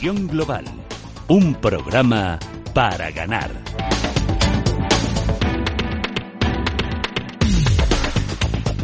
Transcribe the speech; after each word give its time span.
Global, 0.00 0.64
un 1.26 1.56
programa 1.56 2.38
para 2.72 3.10
ganar. 3.10 3.50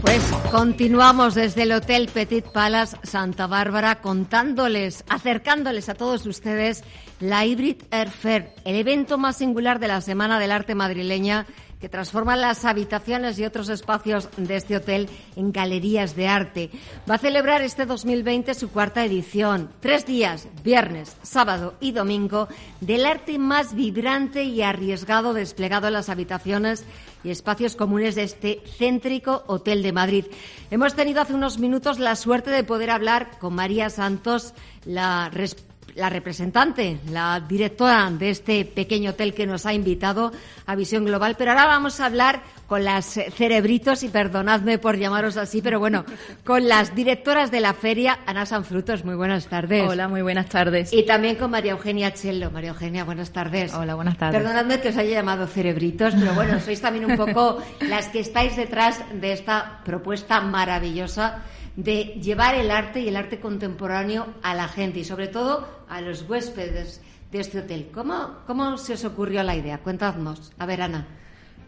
Pues 0.01 0.23
continuamos 0.51 1.37
desde 1.37 1.63
el 1.63 1.73
Hotel 1.73 2.09
Petit 2.13 2.45
Palace 2.45 2.97
Santa 3.05 3.47
Bárbara 3.47 4.01
contándoles, 4.01 5.05
acercándoles 5.09 5.89
a 5.89 5.95
todos 5.95 6.27
ustedes 6.27 6.83
la 7.21 7.47
Hybrid 7.47 7.83
Air 7.93 8.11
Fair, 8.11 8.53
el 8.65 8.75
evento 8.75 9.17
más 9.17 9.37
singular 9.37 9.79
de 9.79 9.89
la 9.89 10.01
Semana 10.01 10.41
del 10.41 10.51
Arte 10.51 10.75
madrileña 10.75 11.47
que 11.85 11.91
transforma 11.91 12.35
las 12.35 12.65
habitaciones 12.65 13.39
y 13.39 13.45
otros 13.45 13.69
espacios 13.69 14.31
de 14.39 14.57
este 14.57 14.79
hotel 14.79 15.07
en 15.37 15.53
galerías 15.53 16.17
de 16.17 16.29
arte. 16.29 16.71
Va 17.09 17.17
a 17.17 17.19
celebrar 17.19 17.61
este 17.61 17.85
2020 17.85 18.55
su 18.55 18.71
cuarta 18.71 19.05
edición. 19.05 19.69
Tres 19.81 20.07
días, 20.07 20.49
viernes, 20.63 21.15
sábado 21.21 21.75
y 21.81 21.93
domingo, 21.93 22.49
del 22.81 23.05
arte 23.05 23.39
más 23.39 23.75
vibrante 23.75 24.45
y 24.45 24.63
arriesgado 24.63 25.35
desplegado 25.35 25.89
en 25.89 25.93
las 25.93 26.09
habitaciones 26.09 26.87
y 27.23 27.29
espacios 27.29 27.77
comunes 27.77 28.15
de 28.15 28.23
este 28.23 28.63
céntrico 28.79 29.45
Hotel 29.47 29.83
de 29.83 29.93
Madrid. 29.93 30.25
Hemos 30.71 30.95
tenido 30.95 31.21
hace 31.21 31.35
unos 31.35 31.59
minutos 31.59 31.99
la 31.99 32.17
suerte 32.17 32.49
de 32.49 32.65
poder 32.65 32.89
hablar 32.89 33.39
con 33.39 33.55
María 33.55 33.91
Santos, 33.91 34.55
la 34.87 35.29
responsable 35.29 35.74
la 35.97 36.11
representante, 36.11 36.99
la 37.11 37.41
directora 37.41 38.11
de 38.11 38.31
este 38.31 38.65
pequeño 38.65 39.11
hotel 39.11 39.35
que 39.35 39.47
nos 39.47 39.67
ha 39.67 39.75
invitado 39.75 40.33
a 40.67 40.75
Visión 40.75 41.05
Global. 41.05 41.37
Pero 41.39 41.53
ahora 41.53 41.67
vamos 41.67 42.01
a 42.01 42.07
hablar 42.07 42.43
con 42.75 42.83
las 42.83 43.07
cerebritos, 43.07 44.03
y 44.03 44.09
perdonadme 44.09 44.79
por 44.79 44.99
llamaros 44.99 45.37
así, 45.37 45.63
pero 45.63 45.79
bueno, 45.79 46.05
con 46.43 46.67
las 46.67 46.93
directoras 46.93 47.53
de 47.53 47.61
la 47.61 47.73
feria, 47.73 48.19
Ana 48.27 48.47
Sanfrutos. 48.47 49.05
Muy 49.05 49.15
buenas 49.15 49.47
tardes. 49.47 49.89
Hola, 49.89 50.09
muy 50.09 50.23
buenas 50.23 50.49
tardes. 50.49 50.93
Y 50.93 51.07
también 51.07 51.37
con 51.37 51.53
María 51.53 51.71
Eugenia 51.71 52.13
Chelo. 52.15 52.51
María 52.51 52.71
Eugenia, 52.71 53.05
buenas 53.05 53.31
tardes. 53.31 53.73
Hola, 53.75 53.95
buenas 53.95 54.19
tardes. 54.19 54.43
Perdonadme 54.43 54.81
que 54.81 54.89
os 54.89 54.97
haya 54.97 55.13
llamado 55.13 55.47
cerebritos, 55.47 56.17
pero 56.19 56.35
bueno, 56.35 56.59
sois 56.59 56.81
también 56.81 57.09
un 57.09 57.17
poco 57.17 57.63
las 57.83 58.09
que 58.09 58.19
estáis 58.19 58.57
detrás 58.57 59.05
de 59.21 59.33
esta 59.33 59.81
propuesta 59.85 60.41
maravillosa 60.41 61.45
de 61.77 62.19
llevar 62.21 62.57
el 62.57 62.73
arte 62.73 62.99
y 62.99 63.07
el 63.07 63.15
arte 63.15 63.39
contemporáneo 63.39 64.35
a 64.43 64.53
la 64.57 64.67
gente 64.67 64.99
y 64.99 65.05
sobre 65.05 65.29
todo 65.29 65.85
a 65.89 66.01
los 66.01 66.29
huéspedes 66.29 67.01
de 67.31 67.39
este 67.39 67.61
hotel. 67.61 67.91
¿Cómo, 67.95 68.39
cómo 68.49 68.77
se 68.79 68.95
os 68.95 69.05
ocurrió 69.05 69.45
la 69.45 69.55
idea? 69.55 69.79
Cuéntanos. 69.79 70.51
A 70.59 70.67
ver, 70.67 70.83
Ana. 70.83 71.07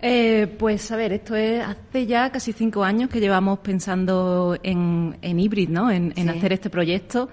Eh, 0.02 0.46
pues 0.58 0.90
a 0.92 0.96
ver, 0.96 1.12
esto 1.12 1.34
es 1.34 1.64
hace 1.64 2.06
ya 2.06 2.30
casi 2.30 2.52
cinco 2.52 2.84
años 2.84 3.08
que 3.08 3.20
llevamos 3.20 3.60
pensando 3.60 4.56
en, 4.62 5.16
en 5.22 5.40
híbrido, 5.40 5.72
¿no? 5.72 5.90
En, 5.90 6.12
en 6.16 6.28
hacer 6.28 6.52
este 6.52 6.70
proyecto. 6.70 7.28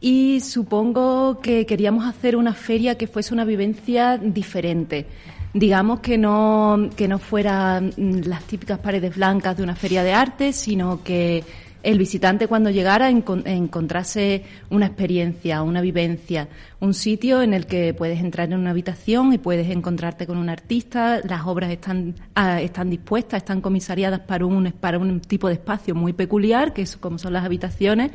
Y 0.00 0.40
supongo 0.40 1.40
que 1.40 1.66
queríamos 1.66 2.06
hacer 2.06 2.36
una 2.36 2.54
feria 2.54 2.96
que 2.96 3.08
fuese 3.08 3.34
una 3.34 3.44
vivencia 3.44 4.16
diferente. 4.16 5.06
Digamos 5.52 6.00
que 6.00 6.16
no, 6.16 6.88
que 6.94 7.08
no 7.08 7.18
fueran 7.18 7.92
las 7.96 8.44
típicas 8.44 8.78
paredes 8.78 9.16
blancas 9.16 9.56
de 9.56 9.62
una 9.64 9.74
feria 9.74 10.04
de 10.04 10.12
arte, 10.12 10.52
sino 10.52 11.02
que 11.02 11.42
el 11.88 11.96
visitante 11.96 12.48
cuando 12.48 12.68
llegara 12.68 13.08
encontrase 13.08 14.42
una 14.68 14.84
experiencia, 14.84 15.62
una 15.62 15.80
vivencia, 15.80 16.46
un 16.80 16.92
sitio 16.92 17.40
en 17.40 17.54
el 17.54 17.64
que 17.64 17.94
puedes 17.94 18.20
entrar 18.20 18.52
en 18.52 18.58
una 18.58 18.72
habitación 18.72 19.32
y 19.32 19.38
puedes 19.38 19.70
encontrarte 19.70 20.26
con 20.26 20.36
un 20.36 20.50
artista, 20.50 21.22
las 21.24 21.46
obras 21.46 21.70
están, 21.70 22.14
ah, 22.34 22.60
están 22.60 22.90
dispuestas, 22.90 23.38
están 23.38 23.62
comisariadas 23.62 24.20
para 24.20 24.44
un, 24.44 24.70
para 24.72 24.98
un 24.98 25.20
tipo 25.20 25.48
de 25.48 25.54
espacio 25.54 25.94
muy 25.94 26.12
peculiar, 26.12 26.74
que 26.74 26.82
es 26.82 26.98
como 26.98 27.16
son 27.16 27.32
las 27.32 27.46
habitaciones, 27.46 28.12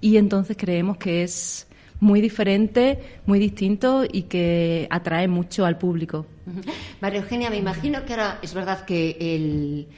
y 0.00 0.18
entonces 0.18 0.56
creemos 0.56 0.96
que 0.96 1.24
es 1.24 1.66
muy 1.98 2.20
diferente, 2.20 3.00
muy 3.26 3.40
distinto 3.40 4.04
y 4.04 4.22
que 4.22 4.86
atrae 4.88 5.26
mucho 5.26 5.66
al 5.66 5.78
público. 5.78 6.26
María 7.00 7.22
Eugenia, 7.22 7.50
me 7.50 7.56
imagino 7.56 8.04
que 8.04 8.12
ahora 8.12 8.38
es 8.40 8.54
verdad 8.54 8.84
que 8.84 9.16
el 9.18 9.88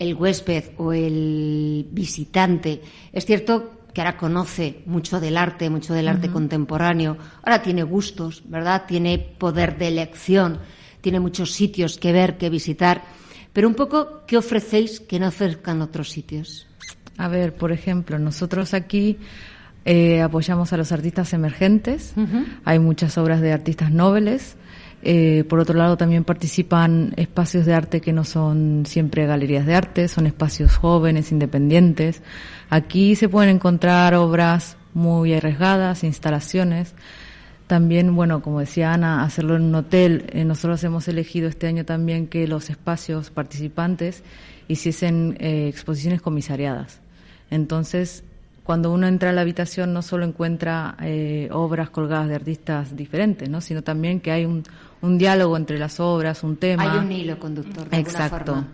el 0.00 0.14
huésped 0.14 0.72
o 0.78 0.92
el 0.92 1.86
visitante, 1.92 2.80
es 3.12 3.26
cierto 3.26 3.80
que 3.92 4.00
ahora 4.00 4.16
conoce 4.16 4.82
mucho 4.86 5.20
del 5.20 5.36
arte, 5.36 5.68
mucho 5.68 5.92
del 5.92 6.08
arte 6.08 6.30
contemporáneo, 6.30 7.18
ahora 7.42 7.60
tiene 7.62 7.82
gustos, 7.82 8.42
¿verdad? 8.46 8.84
Tiene 8.88 9.18
poder 9.18 9.76
de 9.76 9.88
elección, 9.88 10.58
tiene 11.02 11.20
muchos 11.20 11.52
sitios 11.52 11.98
que 11.98 12.12
ver, 12.12 12.38
que 12.38 12.48
visitar, 12.48 13.02
pero 13.52 13.68
un 13.68 13.74
poco, 13.74 14.22
¿qué 14.26 14.38
ofrecéis 14.38 15.00
que 15.00 15.20
no 15.20 15.28
ofrezcan 15.28 15.82
otros 15.82 16.08
sitios? 16.08 16.66
A 17.18 17.28
ver, 17.28 17.54
por 17.54 17.70
ejemplo, 17.70 18.18
nosotros 18.18 18.72
aquí 18.72 19.18
eh, 19.84 20.22
apoyamos 20.22 20.72
a 20.72 20.78
los 20.78 20.92
artistas 20.92 21.34
emergentes, 21.34 22.14
hay 22.64 22.78
muchas 22.78 23.18
obras 23.18 23.42
de 23.42 23.52
artistas 23.52 23.90
nobles, 23.90 24.56
eh, 25.02 25.44
por 25.48 25.60
otro 25.60 25.76
lado, 25.76 25.96
también 25.96 26.24
participan 26.24 27.14
espacios 27.16 27.64
de 27.64 27.74
arte 27.74 28.00
que 28.00 28.12
no 28.12 28.24
son 28.24 28.84
siempre 28.86 29.26
galerías 29.26 29.64
de 29.66 29.74
arte, 29.74 30.08
son 30.08 30.26
espacios 30.26 30.76
jóvenes, 30.76 31.32
independientes. 31.32 32.22
Aquí 32.68 33.16
se 33.16 33.28
pueden 33.28 33.56
encontrar 33.56 34.14
obras 34.14 34.76
muy 34.92 35.32
arriesgadas, 35.32 36.04
instalaciones. 36.04 36.94
También, 37.66 38.14
bueno, 38.14 38.42
como 38.42 38.60
decía 38.60 38.92
Ana, 38.92 39.22
hacerlo 39.22 39.56
en 39.56 39.62
un 39.62 39.74
hotel. 39.76 40.26
Eh, 40.32 40.44
nosotros 40.44 40.82
hemos 40.84 41.08
elegido 41.08 41.48
este 41.48 41.66
año 41.68 41.84
también 41.84 42.26
que 42.26 42.46
los 42.46 42.68
espacios 42.68 43.30
participantes 43.30 44.22
hiciesen 44.68 45.36
eh, 45.40 45.68
exposiciones 45.68 46.20
comisariadas. 46.20 47.00
Entonces, 47.50 48.24
cuando 48.70 48.92
uno 48.92 49.08
entra 49.08 49.30
a 49.30 49.32
la 49.32 49.40
habitación 49.40 49.92
no 49.92 50.00
solo 50.00 50.24
encuentra 50.24 50.96
obras 51.50 51.90
colgadas 51.90 52.28
de 52.28 52.36
artistas 52.36 52.94
diferentes, 52.94 53.50
¿no? 53.50 53.60
sino 53.60 53.82
también 53.82 54.20
que 54.20 54.30
hay 54.30 54.44
un, 54.44 54.62
un 55.02 55.18
diálogo 55.18 55.56
entre 55.56 55.76
las 55.76 55.98
obras, 55.98 56.44
un 56.44 56.56
tema. 56.56 56.92
Hay 56.92 56.98
un 57.00 57.10
hilo 57.10 57.36
conductor. 57.40 57.90
De 57.90 57.96
Exacto. 57.96 58.64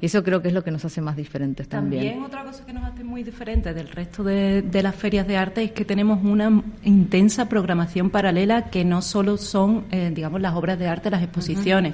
Y 0.00 0.06
eso 0.06 0.24
creo 0.24 0.40
que 0.40 0.48
es 0.48 0.54
lo 0.54 0.64
que 0.64 0.70
nos 0.70 0.86
hace 0.86 1.02
más 1.02 1.16
diferentes 1.16 1.68
también. 1.68 2.04
También 2.04 2.24
otra 2.24 2.44
cosa 2.44 2.64
que 2.64 2.72
nos 2.72 2.82
hace 2.82 3.04
muy 3.04 3.22
diferentes 3.22 3.74
del 3.74 3.88
resto 3.88 4.24
de, 4.24 4.64
las 4.82 4.94
ferias 4.94 5.26
de 5.26 5.36
arte 5.36 5.64
es 5.64 5.72
que 5.72 5.84
tenemos 5.84 6.24
una 6.24 6.62
intensa 6.82 7.46
programación 7.46 8.08
paralela 8.08 8.70
que 8.70 8.86
no 8.86 9.02
solo 9.02 9.36
son, 9.36 9.84
eh, 9.90 10.10
digamos, 10.14 10.40
las 10.40 10.54
obras 10.54 10.78
de 10.78 10.88
arte, 10.88 11.10
las 11.10 11.22
exposiciones. 11.22 11.92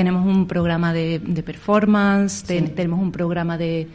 Tenemos 0.00 0.24
un 0.24 0.46
programa 0.46 0.94
de, 0.94 1.20
performance, 1.44 2.42
tenemos 2.46 3.00
un 3.00 3.12
programa 3.12 3.58
de, 3.58 3.86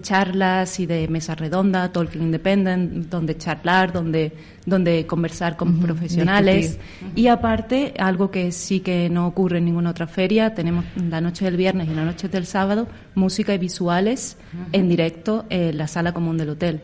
charlas 0.00 0.80
y 0.80 0.86
de 0.86 1.06
mesa 1.06 1.34
redonda, 1.34 1.92
Talking 1.92 2.22
Independent, 2.22 3.10
donde 3.10 3.36
charlar, 3.36 3.92
donde, 3.92 4.32
donde 4.66 5.06
conversar 5.06 5.56
con 5.56 5.80
profesionales. 5.80 6.78
Y 7.14 7.28
aparte, 7.28 7.94
algo 7.98 8.30
que 8.30 8.52
sí 8.52 8.80
que 8.80 9.08
no 9.08 9.26
ocurre 9.26 9.58
en 9.58 9.64
ninguna 9.66 9.90
otra 9.90 10.06
feria, 10.06 10.54
tenemos 10.54 10.84
la 10.96 11.20
noche 11.20 11.44
del 11.44 11.56
viernes 11.56 11.88
y 11.88 11.94
la 11.94 12.04
noche 12.04 12.28
del 12.28 12.46
sábado, 12.46 12.86
música 13.14 13.54
y 13.54 13.58
visuales 13.58 14.36
en 14.72 14.88
directo 14.88 15.44
en 15.48 15.78
la 15.78 15.88
sala 15.88 16.12
común 16.12 16.36
del 16.36 16.50
hotel. 16.50 16.82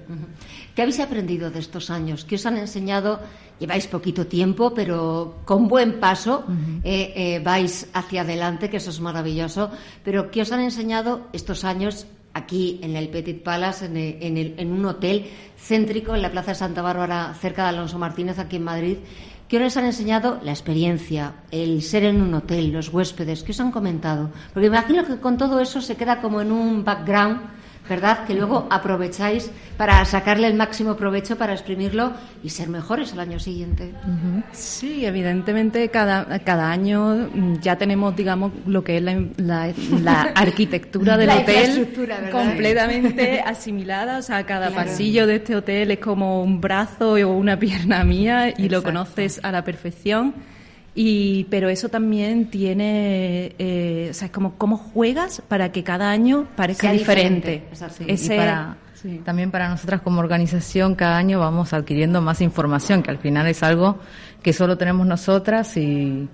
¿Qué 0.75 0.83
habéis 0.83 1.01
aprendido 1.01 1.51
de 1.51 1.59
estos 1.59 1.89
años? 1.91 2.25
¿Qué 2.25 2.35
os 2.35 2.45
han 2.45 2.59
enseñado? 2.59 3.21
Lleváis 3.59 3.87
poquito 3.87 4.27
tiempo, 4.27 4.75
pero 4.75 5.39
con 5.47 5.69
buen 5.69 5.99
paso 5.99 6.45
eh, 6.85 7.13
eh, 7.17 7.41
vais 7.43 7.89
hacia 7.95 8.21
adelante, 8.21 8.69
que 8.69 8.77
eso 8.77 8.91
es 8.91 9.01
maravilloso. 9.01 9.71
Pero 10.05 10.31
¿qué 10.31 10.43
os 10.43 10.53
han 10.53 10.61
enseñado 10.61 11.29
estos 11.33 11.65
años 11.65 12.07
aquí 12.37 12.79
en 12.83 12.97
el 12.97 13.09
Petit 13.09 13.43
Palace, 13.43 13.87
en, 13.87 14.73
un 14.73 14.85
hotel 14.85 15.27
céntrico 15.57 16.15
en 16.15 16.23
la 16.23 16.31
Plaza 16.31 16.53
de 16.53 16.57
Santa 16.57 16.83
Bárbara, 16.83 17.35
cerca 17.35 17.63
de 17.63 17.69
Alonso 17.71 17.99
Martínez, 17.99 18.39
aquí 18.39 18.57
en 18.57 18.65
Madrid? 18.65 18.99
¿Qué 19.49 19.63
os 19.63 19.77
han 19.77 19.85
enseñado? 19.85 20.41
La 20.43 20.51
experiencia, 20.51 21.35
el 21.51 21.81
ser 21.83 22.05
en 22.05 22.21
un 22.21 22.35
hotel, 22.35 22.73
los 22.73 22.93
huéspedes. 22.93 23.43
¿Qué 23.43 23.53
os 23.53 23.61
han 23.61 23.71
comentado? 23.71 24.31
Porque 24.53 24.67
imagino 24.67 25.05
que 25.05 25.19
con 25.19 25.39
todo 25.39 25.61
eso 25.61 25.81
se 25.81 25.97
queda 25.97 26.21
como 26.21 26.41
en 26.41 26.53
un 26.53 26.85
background 26.85 27.41
¿verdad? 27.89 28.27
Que 28.27 28.35
luego 28.35 28.67
aprovecháis 28.71 29.51
para 29.77 30.05
sacarle 30.05 30.47
el 30.47 30.55
máximo 30.55 30.97
provecho, 30.97 31.37
para 31.37 31.53
exprimirlo 31.53 32.13
y 32.43 32.51
ser 32.51 32.69
mejores 32.69 33.13
el 33.13 33.21
año 33.21 33.39
siguiente. 33.39 33.93
Sí, 34.53 35.05
evidentemente 35.05 35.89
cada, 35.91 36.39
cada 36.41 36.71
año 36.71 37.29
ya 37.61 37.77
tenemos, 37.77 38.17
digamos, 38.17 38.53
lo 38.67 38.83
que 38.83 38.97
es 38.97 39.03
la, 39.03 39.73
la, 40.03 40.23
arquitectura 40.35 41.17
del 41.17 41.31
hotel 41.31 41.95
completamente 42.31 43.41
asimilada. 43.45 44.19
O 44.19 44.23
sea, 44.23 44.45
cada 44.45 44.71
pasillo 44.71 45.27
de 45.27 45.37
este 45.37 45.57
hotel 45.57 45.91
es 45.91 45.99
como 45.99 46.43
un 46.43 46.61
brazo 46.61 47.13
o 47.13 47.33
una 47.33 47.59
pierna 47.59 48.05
mía 48.05 48.55
y 48.57 48.69
lo 48.69 48.83
conoces 48.83 49.41
a 49.43 49.53
la 49.53 49.63
perfección. 49.63 50.35
Y, 50.99 51.45
pero 51.51 51.69
eso 51.69 51.91
también 51.91 52.47
tiene, 52.47 53.55
eh, 53.59 54.09
o 54.11 54.15
sea, 54.15 54.27
es 54.27 54.33
como 54.33 54.55
cómo 54.57 54.79
juegas 54.79 55.43
para 55.47 55.71
que 55.71 55.85
cada 55.85 56.11
año 56.11 56.49
parezca 56.57 56.91
diferente. 56.91 57.65
También 59.23 59.51
para 59.51 59.69
nosotras 59.69 60.01
como 60.01 60.21
organización 60.21 60.95
cada 60.95 61.19
año 61.19 61.39
vamos 61.39 61.75
adquiriendo 61.75 62.23
más 62.23 62.41
información, 62.41 63.03
que 63.03 63.11
al 63.11 63.19
final 63.19 63.47
es 63.47 63.63
algo 63.63 63.99
que 64.43 64.55
solo 64.55 64.79
tenemos 64.79 65.07
nosotras 65.07 65.77
y, 65.77 66.29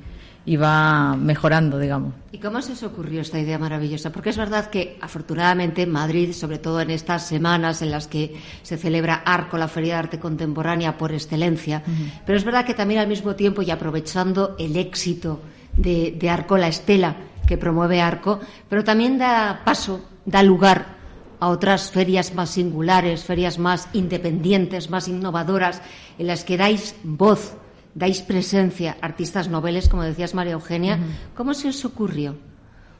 y 0.45 0.57
va 0.57 1.17
mejorando, 1.17 1.79
digamos. 1.79 2.15
¿Y 2.33 2.39
cómo 2.39 2.61
se 2.63 2.73
os 2.73 2.83
ocurrió 2.83 3.21
esta 3.21 3.39
idea 3.39 3.59
maravillosa? 3.59 4.11
Porque 4.11 4.31
es 4.31 4.37
verdad 4.37 4.71
que, 4.71 4.99
afortunadamente, 5.01 5.83
en 5.83 5.93
Madrid, 5.93 6.33
sobre 6.33 6.59
todo 6.59 6.81
en 6.81 6.91
estas 6.91 7.27
semanas 7.27 7.83
en 7.83 7.91
las 7.91 8.09
que 8.09 8.41
se 8.63 8.77
celebra 8.77 9.23
ARCO, 9.25 9.57
la 9.57 9.69
Feria 9.69 9.95
de 9.95 9.99
Arte 10.01 10.19
Contemporánea 10.19 10.99
por 10.99 11.13
excelencia, 11.13 11.83
pero 12.27 12.37
es 12.37 12.45
verdad 12.45 12.65
que 12.65 12.75
también 12.75 13.01
al 13.01 13.09
mismo 13.09 13.35
tiempo 13.35 13.63
y 13.63 13.71
aprovechando 13.71 14.57
el 14.59 14.77
éxito 14.77 15.41
de, 15.77 16.17
de 16.19 16.31
Arco, 16.31 16.59
la 16.59 16.69
estela 16.69 17.17
que 17.47 17.57
promueve 17.57 18.01
Arco, 18.01 18.41
pero 18.69 18.83
también 18.83 19.19
da 19.19 19.63
paso, 19.65 20.01
da 20.25 20.43
lugar 20.43 21.03
a 21.39 21.49
otras 21.49 21.91
ferias 21.91 22.35
más 22.35 22.51
singulares, 22.51 23.25
ferias 23.25 23.59
más 23.59 23.89
independientes, 23.93 24.91
más 24.91 25.09
innovadoras, 25.09 25.83
en 26.19 26.29
las 26.29 26.45
que 26.45 26.57
dais 26.57 26.95
voz 27.03 27.57
dais 27.95 28.23
presencia 28.23 28.97
a 29.01 29.07
artistas 29.07 29.49
noveles, 29.49 29.89
como 29.89 30.03
decías 30.03 30.35
María 30.35 30.53
Eugenia. 30.55 30.99
¿Cómo 31.35 31.55
se 31.55 31.69
os 31.69 31.85
ocurrió? 31.85 32.37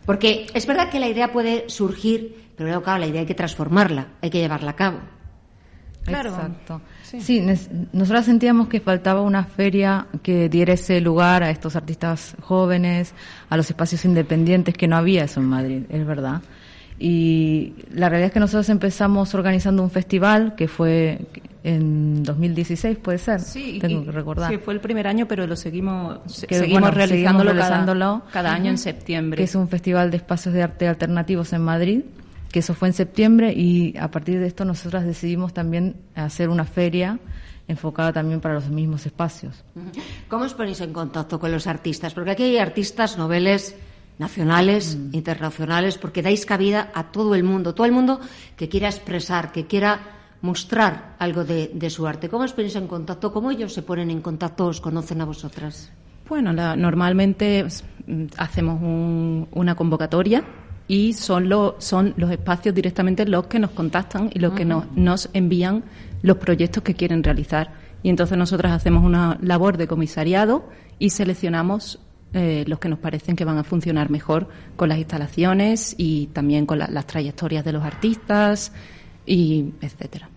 Porque 0.05 0.47
es 0.55 0.67
verdad 0.67 0.91
que 0.91 1.01
la 1.01 1.09
idea 1.09 1.33
puede 1.33 1.69
surgir, 1.69 2.51
pero 2.57 2.69
luego, 2.69 2.83
claro, 2.83 3.01
la 3.01 3.07
idea 3.07 3.21
hay 3.21 3.27
que 3.27 3.35
transformarla, 3.35 4.09
hay 4.21 4.31
que 4.31 4.39
llevarla 4.39 4.73
a 4.73 4.77
cabo. 4.77 4.99
Claro. 6.05 6.31
Exacto. 6.31 6.81
Sí, 7.03 7.47
nosotros 7.93 8.25
sentíamos 8.25 8.69
que 8.69 8.81
faltaba 8.81 9.21
una 9.21 9.45
feria 9.45 10.07
que 10.23 10.49
diera 10.49 10.73
ese 10.73 11.01
lugar 11.01 11.43
a 11.43 11.51
estos 11.51 11.77
artistas 11.77 12.35
jóvenes, 12.41 13.15
a 13.49 13.57
los 13.57 13.69
espacios 13.71 14.05
independientes, 14.05 14.75
que 14.75 14.89
no 14.89 14.97
había 14.97 15.25
eso 15.25 15.41
en 15.41 15.47
Madrid, 15.47 15.83
es 15.89 16.05
verdad. 16.07 16.43
Y 17.05 17.73
la 17.93 18.09
realidad 18.09 18.29
es 18.29 18.33
que 18.33 18.39
nosotros 18.39 18.69
empezamos 18.69 19.35
organizando 19.35 19.83
un 19.83 19.91
festival 19.91 20.55
que 20.55 20.69
fue 20.69 21.19
en 21.65 22.23
2016, 22.23 22.99
puede 22.99 23.19
ser. 23.19 23.41
Sí, 23.41 23.81
tengo 23.81 24.05
que 24.05 24.13
recordar. 24.13 24.49
Sí, 24.49 24.59
fue 24.59 24.73
el 24.75 24.79
primer 24.79 25.09
año, 25.09 25.27
pero 25.27 25.45
lo 25.49 25.57
seguimos, 25.57 26.21
seguimos 26.27 26.95
realizándolo, 26.95 28.23
cada, 28.33 28.55
año 28.55 28.71
en 28.71 28.79
septiembre. 28.79 29.39
Que 29.39 29.43
es 29.43 29.55
un 29.57 29.67
festival 29.67 30.13
de 30.13 30.19
espacios 30.19 30.55
de 30.55 30.63
arte 30.63 30.87
alternativos 30.87 31.53
en 31.53 31.63
Madrid, 31.63 32.03
que 32.53 32.61
eso 32.61 32.73
fue 32.73 32.87
en 32.87 32.95
septiembre 32.95 33.53
y 33.53 33.99
a 33.99 34.09
partir 34.13 34.39
de 34.39 34.47
esto 34.47 34.65
nosotras 34.65 35.05
decidimos 35.05 35.53
también 35.53 35.97
hacer 36.15 36.51
una 36.51 36.65
feria 36.65 37.19
enfocada 37.67 38.13
también 38.13 38.41
para 38.41 38.55
los 38.55 38.69
mismos 38.69 39.07
espacios. 39.07 39.65
¿Cómo 40.29 40.45
os 40.45 40.55
ponéis 40.55 40.81
en 40.81 40.93
contacto 40.93 41.41
con 41.41 41.51
los 41.51 41.67
artistas? 41.67 42.15
Porque 42.15 42.31
aquí 42.31 42.45
hay 42.45 42.59
artistas, 42.59 43.19
noveles 43.19 43.75
nacionales, 44.23 44.95
mm. 44.95 45.19
internacionales, 45.19 45.99
porque 45.99 46.23
dais 46.23 46.47
cabida 46.47 46.95
a 46.95 47.11
todo 47.11 47.35
el 47.35 47.43
mundo, 47.43 47.75
todo 47.75 47.87
el 47.91 47.93
mundo 47.99 48.23
que 48.55 48.71
quiera 48.71 48.89
expresar, 48.89 49.51
que 49.51 49.67
quiera 49.67 50.23
mostrar 50.43 51.17
algo 51.19 51.45
de, 51.45 51.91
su 51.91 52.07
arte. 52.07 52.29
¿Cómo 52.31 52.45
os 52.45 52.55
ponéis 52.55 52.77
en 52.79 52.87
contacto? 52.87 53.33
¿Cómo 53.33 53.51
ellos 53.51 53.75
se 53.75 53.83
ponen 53.83 54.11
en 54.11 54.23
contacto? 54.23 54.67
¿Os 54.67 54.81
conocen 54.81 55.21
a 55.21 55.27
vosotras? 55.27 55.91
Bueno, 56.29 56.53
normalmente 56.53 57.67
mm, 57.67 58.39
hacemos 58.39 58.79
una 59.53 59.75
convocatoria 59.75 60.43
y 60.89 61.13
son, 61.13 61.49
son 61.79 62.15
los 62.17 62.31
espacios 62.31 62.75
directamente 62.75 63.27
los 63.27 63.47
que 63.47 63.59
nos 63.59 63.71
contactan 63.71 64.31
y 64.35 64.39
los 64.39 64.53
que 64.55 64.65
nos, 64.65 64.91
nos 64.95 65.31
envían 65.33 65.85
los 66.23 66.39
proyectos 66.39 66.83
que 66.83 66.95
quieren 66.95 67.23
realizar. 67.23 67.75
Y 68.03 68.09
entonces 68.11 68.37
nosotras 68.37 68.73
hacemos 68.73 69.05
una 69.05 69.39
labor 69.41 69.77
de 69.77 69.87
comisariado 69.87 70.67
y 70.99 71.11
seleccionamos 71.11 72.01
eh, 72.35 72.65
los 72.67 72.79
que 72.79 72.89
nos 72.89 72.99
parecen 72.99 73.37
que 73.37 73.45
van 73.45 73.59
a 73.59 73.65
funcionar 73.65 74.11
mejor 74.11 74.49
con 74.77 74.89
las 74.89 74.99
instalaciones 74.99 75.95
y 75.99 76.29
también 76.29 76.67
con 76.67 76.79
las 76.79 77.07
trayectorias 77.07 77.65
de 77.65 77.73
los 77.73 77.85
artistas 77.85 78.73
y 79.27 79.73
etcétera. 79.81 80.29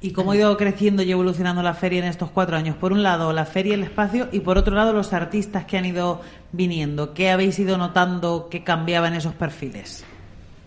¿Y 0.00 0.12
cómo 0.12 0.32
ha 0.32 0.36
ido 0.36 0.56
creciendo 0.56 1.02
y 1.02 1.10
evolucionando 1.10 1.62
la 1.62 1.74
feria 1.74 1.98
en 1.98 2.04
estos 2.04 2.30
cuatro 2.30 2.56
años? 2.56 2.76
Por 2.76 2.92
un 2.92 3.02
lado, 3.02 3.32
la 3.32 3.44
feria, 3.44 3.74
el 3.74 3.82
espacio, 3.82 4.28
y 4.30 4.40
por 4.40 4.58
otro 4.58 4.74
lado, 4.74 4.92
los 4.92 5.12
artistas 5.12 5.64
que 5.64 5.76
han 5.76 5.86
ido 5.86 6.20
viniendo. 6.52 7.14
¿Qué 7.14 7.30
habéis 7.30 7.58
ido 7.58 7.76
notando 7.76 8.48
que 8.48 8.62
cambiaba 8.62 9.08
en 9.08 9.14
esos 9.14 9.34
perfiles? 9.34 10.04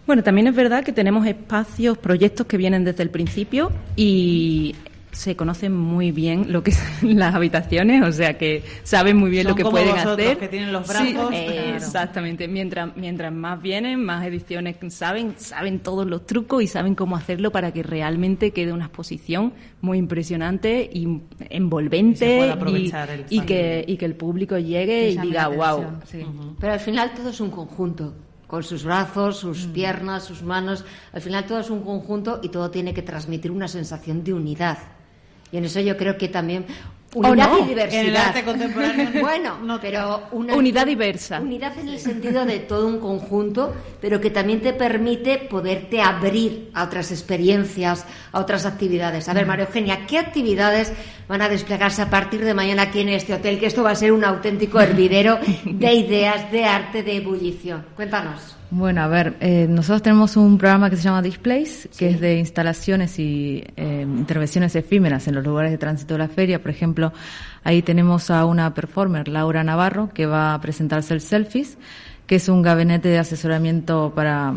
Bueno, 0.05 0.21
también 0.21 0.47
es 0.47 0.55
verdad 0.55 0.83
que 0.83 0.91
tenemos 0.91 1.25
espacios, 1.25 1.97
proyectos 1.97 2.45
que 2.45 2.57
vienen 2.57 2.83
desde 2.83 3.03
el 3.03 3.09
principio 3.09 3.71
y 3.95 4.75
se 5.13 5.35
conocen 5.35 5.73
muy 5.73 6.11
bien 6.11 6.51
lo 6.51 6.63
que 6.63 6.71
son 6.99 7.17
las 7.17 7.33
habitaciones, 7.33 8.03
o 8.03 8.11
sea 8.11 8.37
que 8.37 8.63
saben 8.83 9.17
muy 9.17 9.29
bien 9.29 9.47
lo 9.47 9.55
que 9.55 9.63
pueden 9.63 9.95
hacer. 9.97 10.37
que 10.37 10.47
tienen 10.47 10.73
los 10.73 10.87
brazos. 10.87 11.33
Exactamente. 11.33 12.47
Mientras, 12.47 12.95
mientras 12.97 13.31
más 13.31 13.61
vienen, 13.61 14.03
más 14.03 14.25
ediciones 14.25 14.75
saben, 14.89 15.35
saben 15.37 15.79
todos 15.79 16.05
los 16.05 16.25
trucos 16.25 16.63
y 16.63 16.67
saben 16.67 16.95
cómo 16.95 17.15
hacerlo 17.15 17.51
para 17.51 17.71
que 17.71 17.83
realmente 17.83 18.51
quede 18.51 18.73
una 18.73 18.85
exposición 18.85 19.53
muy 19.81 19.97
impresionante 19.97 20.89
y 20.91 21.21
envolvente 21.49 22.55
y, 23.29 23.41
que, 23.41 23.85
y 23.87 23.97
que 23.97 24.05
el 24.05 24.15
público 24.15 24.57
llegue 24.57 25.09
y 25.11 25.17
diga 25.17 25.47
wow. 25.47 25.85
Pero 26.59 26.73
al 26.73 26.79
final 26.79 27.13
todo 27.13 27.29
es 27.29 27.39
un 27.39 27.51
conjunto 27.51 28.13
con 28.53 28.61
sus 28.61 28.83
brazos, 28.83 29.37
sus 29.37 29.65
mm. 29.65 29.71
piernas, 29.73 30.25
sus 30.25 30.43
manos. 30.43 30.85
Al 31.11 31.21
final 31.21 31.45
todo 31.47 31.59
es 31.59 31.71
un 31.71 31.81
conjunto 31.81 32.39
y 32.43 32.49
todo 32.49 32.69
tiene 32.69 32.93
que 32.93 33.01
transmitir 33.01 33.49
una 33.49 33.67
sensación 33.67 34.23
de 34.23 34.31
unidad. 34.31 34.77
Y 35.53 35.57
en 35.57 35.65
eso 35.65 35.79
yo 35.79 35.95
creo 35.95 36.17
que 36.17 36.29
también 36.29 36.65
unidad 37.13 37.59
y 37.61 37.67
diversidad. 37.67 38.05
el 38.05 38.17
arte 38.17 38.43
contemporáneo. 38.43 39.09
bueno, 39.21 39.59
no, 39.59 39.79
pero 39.79 40.23
una 40.31 40.55
unidad 40.55 40.87
diversa. 40.87 41.39
Unidad 41.39 41.77
en 41.77 41.89
el 41.89 41.99
sentido 41.99 42.43
de 42.43 42.57
todo 42.57 42.87
un 42.87 42.99
conjunto, 42.99 43.71
pero 44.01 44.19
que 44.19 44.31
también 44.31 44.61
te 44.61 44.73
permite 44.73 45.37
poderte 45.37 46.01
abrir 46.01 46.71
a 46.73 46.85
otras 46.85 47.11
experiencias, 47.11 48.03
a 48.31 48.39
otras 48.39 48.65
actividades. 48.65 49.29
A 49.29 49.33
ver. 49.33 49.45
María 49.45 49.65
Eugenia, 49.65 50.07
¿qué 50.07 50.17
actividades 50.17 50.91
van 51.27 51.43
a 51.43 51.49
desplegarse 51.49 52.01
a 52.01 52.09
partir 52.09 52.43
de 52.43 52.55
mañana 52.55 52.81
aquí 52.81 53.01
en 53.01 53.09
este 53.09 53.35
hotel? 53.35 53.59
Que 53.59 53.67
esto 53.67 53.83
va 53.83 53.91
a 53.91 53.95
ser 53.95 54.11
un 54.11 54.25
auténtico 54.25 54.79
hervidero 54.79 55.37
de 55.65 55.93
ideas, 55.93 56.51
de 56.51 56.65
arte, 56.65 57.03
de 57.03 57.17
ebullición. 57.17 57.85
Cuéntanos. 57.95 58.57
Bueno, 58.75 59.03
a 59.03 59.07
ver, 59.07 59.37
eh, 59.39 59.67
nosotros 59.69 60.01
tenemos 60.01 60.35
un 60.35 60.57
programa 60.57 60.89
que 60.89 60.95
se 60.95 61.03
llama 61.03 61.21
Displays, 61.21 61.89
que 61.95 62.09
es 62.09 62.19
de 62.19 62.39
instalaciones 62.39 63.19
y 63.19 63.63
eh, 63.77 64.01
intervenciones 64.01 64.75
efímeras 64.75 65.27
en 65.27 65.35
los 65.35 65.45
lugares 65.45 65.69
de 65.69 65.77
tránsito 65.77 66.15
de 66.15 66.17
la 66.17 66.27
feria. 66.27 66.59
Por 66.59 66.71
ejemplo, 66.71 67.13
ahí 67.63 67.83
tenemos 67.83 68.31
a 68.31 68.45
una 68.45 68.73
performer, 68.73 69.27
Laura 69.27 69.63
Navarro, 69.63 70.09
que 70.11 70.25
va 70.25 70.55
a 70.55 70.59
presentarse 70.59 71.13
el 71.13 71.21
Selfies, 71.21 71.77
que 72.25 72.37
es 72.37 72.49
un 72.49 72.63
gabinete 72.63 73.09
de 73.09 73.19
asesoramiento 73.19 74.11
para 74.15 74.55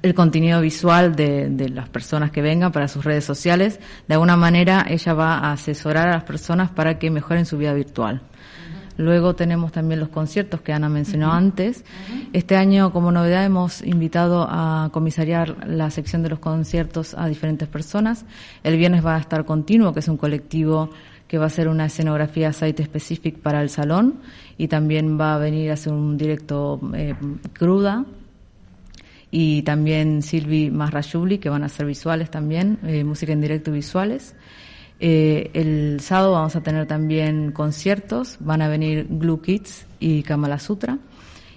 el 0.00 0.14
contenido 0.14 0.62
visual 0.62 1.14
de, 1.14 1.50
de, 1.50 1.68
las 1.68 1.90
personas 1.90 2.30
que 2.30 2.40
vengan 2.40 2.72
para 2.72 2.88
sus 2.88 3.04
redes 3.04 3.26
sociales. 3.26 3.80
De 4.08 4.14
alguna 4.14 4.38
manera, 4.38 4.86
ella 4.88 5.12
va 5.12 5.34
a 5.40 5.52
asesorar 5.52 6.08
a 6.08 6.12
las 6.12 6.24
personas 6.24 6.70
para 6.70 6.98
que 6.98 7.10
mejoren 7.10 7.44
su 7.44 7.58
vida 7.58 7.74
virtual. 7.74 8.22
Luego 9.00 9.34
tenemos 9.34 9.72
también 9.72 9.98
los 9.98 10.10
conciertos 10.10 10.60
que 10.60 10.74
Ana 10.74 10.90
mencionó 10.90 11.32
antes. 11.32 11.86
Este 12.34 12.54
año, 12.56 12.92
como 12.92 13.10
novedad, 13.10 13.46
hemos 13.46 13.80
invitado 13.80 14.46
a 14.46 14.90
comisariar 14.92 15.66
la 15.66 15.90
sección 15.90 16.22
de 16.22 16.28
los 16.28 16.38
conciertos 16.38 17.14
a 17.14 17.26
diferentes 17.26 17.66
personas. 17.66 18.26
El 18.62 18.76
viernes 18.76 19.04
va 19.04 19.16
a 19.16 19.18
estar 19.18 19.46
Continuo, 19.46 19.94
que 19.94 20.00
es 20.00 20.08
un 20.08 20.18
colectivo 20.18 20.90
que 21.26 21.38
va 21.38 21.44
a 21.44 21.46
hacer 21.46 21.68
una 21.68 21.86
escenografía 21.86 22.52
site 22.52 22.84
specific 22.84 23.38
para 23.38 23.62
el 23.62 23.70
salón 23.70 24.20
y 24.58 24.68
también 24.68 25.18
va 25.18 25.34
a 25.34 25.38
venir 25.38 25.70
a 25.70 25.74
hacer 25.74 25.94
un 25.94 26.18
directo 26.18 26.78
eh, 26.92 27.14
cruda 27.54 28.04
y 29.30 29.62
también 29.62 30.22
Silvi 30.22 30.70
Marrajuli, 30.70 31.38
que 31.38 31.48
van 31.48 31.62
a 31.62 31.66
hacer 31.66 31.86
visuales 31.86 32.30
también, 32.30 32.78
eh, 32.84 33.02
música 33.04 33.32
en 33.32 33.40
directo 33.40 33.70
y 33.70 33.74
visuales. 33.74 34.34
Eh, 35.02 35.50
el 35.54 36.00
sábado 36.00 36.32
vamos 36.32 36.54
a 36.56 36.62
tener 36.62 36.86
también 36.86 37.52
conciertos, 37.52 38.36
van 38.40 38.60
a 38.60 38.68
venir 38.68 39.06
Glue 39.08 39.40
Kids 39.40 39.86
y 39.98 40.22
Kamala 40.22 40.58
Sutra. 40.58 40.98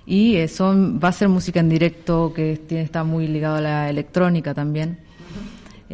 Y 0.06 0.38
eh, 0.38 0.48
son, 0.48 1.00
va 1.04 1.10
a 1.10 1.12
ser 1.12 1.28
música 1.30 1.60
en 1.60 1.70
directo 1.70 2.34
que 2.34 2.60
está 2.70 3.04
muy 3.04 3.28
ligado 3.28 3.58
a 3.58 3.62
la 3.62 3.90
electrónica 3.90 4.54
también. 4.54 5.00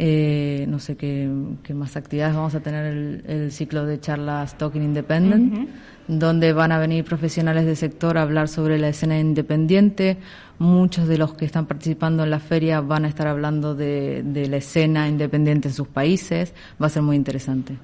Eh, 0.01 0.65
no 0.69 0.79
sé 0.79 0.95
qué, 0.95 1.29
más 1.73 1.97
actividades 1.97 2.33
vamos 2.33 2.55
a 2.55 2.61
tener 2.61 2.85
el, 3.27 3.51
ciclo 3.51 3.85
de 3.85 3.99
charlas 3.99 4.57
Talking 4.57 4.81
Independent, 4.81 5.69
donde 6.07 6.53
van 6.53 6.71
a 6.71 6.79
venir 6.79 7.03
profesionales 7.03 7.65
del 7.65 7.75
sector 7.75 8.17
a 8.17 8.21
hablar 8.21 8.47
sobre 8.47 8.79
la 8.79 8.87
escena 8.87 9.19
independiente, 9.19 10.17
Muchos 10.59 11.07
de 11.07 11.17
los 11.17 11.35
que 11.35 11.45
están 11.45 11.67
participando 11.67 12.23
en 12.23 12.29
la 12.29 12.39
feria 12.39 12.81
van 12.81 13.05
a 13.05 13.07
estar 13.07 13.27
hablando 13.27 13.75
de, 13.75 14.45
la 14.49 14.57
escena 14.57 15.07
independiente 15.07 15.69
en 15.69 15.73
sus 15.73 15.87
países. 15.87 16.53
Va 16.81 16.87
a 16.87 16.89
ser 16.89 17.01
muy 17.01 17.15
interesante. 17.15 17.77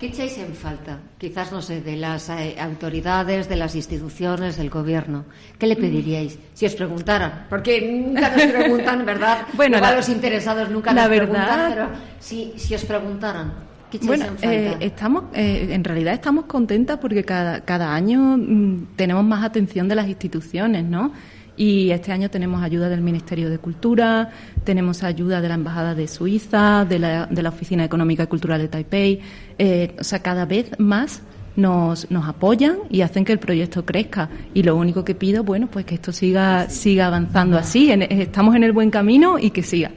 ¿Qué 0.00 0.06
echáis 0.06 0.38
en 0.38 0.54
falta? 0.54 0.98
Quizás, 1.18 1.52
no 1.52 1.60
sé, 1.60 1.82
de 1.82 1.94
las 1.94 2.30
eh, 2.30 2.56
autoridades, 2.58 3.50
de 3.50 3.56
las 3.56 3.74
instituciones, 3.74 4.56
del 4.56 4.70
gobierno. 4.70 5.26
¿Qué 5.58 5.66
le 5.66 5.76
pediríais 5.76 6.38
si 6.54 6.64
os 6.64 6.74
preguntaran? 6.74 7.44
Porque 7.50 7.82
nunca 7.82 8.30
nos 8.34 8.46
preguntan, 8.46 9.04
¿verdad? 9.04 9.46
bueno, 9.52 9.76
a 9.76 9.92
los 9.92 10.08
interesados 10.08 10.70
nunca 10.70 10.94
la 10.94 11.02
nos 11.02 11.10
verdad... 11.10 11.26
preguntan, 11.28 11.72
pero 11.74 11.88
si, 12.18 12.54
si 12.56 12.74
os 12.74 12.84
preguntaran. 12.86 13.52
¿Qué 13.90 13.98
bueno, 13.98 14.24
en, 14.24 14.38
falta? 14.38 14.54
Eh, 14.54 14.76
estamos, 14.80 15.24
eh, 15.34 15.68
en 15.70 15.84
realidad 15.84 16.14
estamos 16.14 16.46
contentas 16.46 16.96
porque 16.98 17.22
cada, 17.22 17.60
cada 17.66 17.94
año 17.94 18.38
mm, 18.38 18.96
tenemos 18.96 19.22
más 19.22 19.44
atención 19.44 19.86
de 19.86 19.96
las 19.96 20.08
instituciones, 20.08 20.82
¿no? 20.82 21.12
Y 21.60 21.90
este 21.90 22.10
año 22.10 22.30
tenemos 22.30 22.62
ayuda 22.62 22.88
del 22.88 23.02
Ministerio 23.02 23.50
de 23.50 23.58
Cultura, 23.58 24.30
tenemos 24.64 25.02
ayuda 25.02 25.42
de 25.42 25.48
la 25.48 25.56
Embajada 25.56 25.94
de 25.94 26.08
Suiza, 26.08 26.86
de 26.86 26.98
la, 26.98 27.26
de 27.26 27.42
la 27.42 27.50
Oficina 27.50 27.84
Económica 27.84 28.22
y 28.22 28.26
Cultural 28.28 28.62
de 28.62 28.68
Taipei. 28.68 29.20
Eh, 29.58 29.94
o 30.00 30.02
sea, 30.02 30.20
cada 30.20 30.46
vez 30.46 30.70
más 30.78 31.20
nos, 31.56 32.10
nos 32.10 32.26
apoyan 32.26 32.78
y 32.88 33.02
hacen 33.02 33.26
que 33.26 33.32
el 33.32 33.38
proyecto 33.38 33.84
crezca. 33.84 34.30
Y 34.54 34.62
lo 34.62 34.74
único 34.74 35.04
que 35.04 35.14
pido, 35.14 35.44
bueno, 35.44 35.66
pues 35.70 35.84
que 35.84 35.96
esto 35.96 36.12
siga, 36.12 36.70
siga 36.70 37.08
avanzando 37.08 37.58
así, 37.58 37.90
estamos 37.92 38.54
en 38.54 38.64
el 38.64 38.72
buen 38.72 38.90
camino 38.90 39.38
y 39.38 39.50
que 39.50 39.62
siga. 39.62 39.90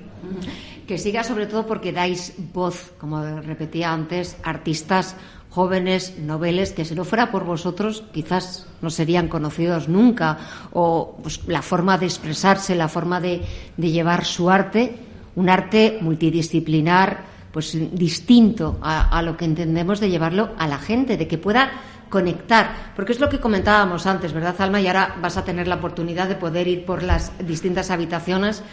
Que 0.86 0.98
siga 0.98 1.24
sobre 1.24 1.46
todo 1.46 1.66
porque 1.66 1.94
dais 1.94 2.34
voz, 2.52 2.92
como 2.98 3.40
repetía 3.40 3.94
antes, 3.94 4.36
artistas 4.44 5.16
jóvenes, 5.54 6.18
noveles, 6.18 6.72
que 6.72 6.84
si 6.84 6.96
no 6.96 7.06
fuera 7.06 7.30
por 7.30 7.46
vosotros 7.46 8.04
quizás 8.12 8.66
no 8.82 8.90
serían 8.90 9.28
conocidos 9.28 9.88
nunca, 9.88 10.40
o 10.72 11.20
pues, 11.22 11.48
la 11.48 11.62
forma 11.62 12.00
de 12.00 12.08
expresarse, 12.08 12.74
la 12.74 12.88
forma 12.88 13.22
de, 13.22 13.44
de 13.78 13.92
llevar 13.92 14.26
su 14.26 14.50
arte, 14.50 14.98
un 15.36 15.50
arte 15.50 16.00
multidisciplinar, 16.02 17.34
pues 17.52 17.78
distinto 17.92 18.80
a, 18.82 19.22
lo 19.22 19.38
que 19.38 19.46
entendemos 19.46 20.00
de 20.00 20.10
llevarlo 20.10 20.50
a 20.58 20.66
la 20.66 20.80
gente, 20.80 21.18
de 21.18 21.28
que 21.28 21.38
pueda 21.38 21.70
conectar, 22.10 22.94
porque 22.96 23.12
es 23.12 23.20
lo 23.20 23.30
que 23.30 23.40
comentábamos 23.40 24.08
antes, 24.08 24.34
¿verdad, 24.34 24.56
Alma? 24.58 24.82
Y 24.82 24.88
ahora 24.88 25.18
vas 25.22 25.38
a 25.38 25.46
tener 25.46 25.68
la 25.68 25.76
oportunidad 25.76 26.28
de 26.28 26.36
poder 26.36 26.68
ir 26.68 26.84
por 26.84 27.04
las 27.04 27.32
distintas 27.46 27.92
habitaciones, 27.92 28.64